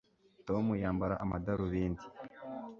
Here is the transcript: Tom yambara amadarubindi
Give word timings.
Tom 0.47 0.65
yambara 0.83 1.15
amadarubindi 1.23 2.05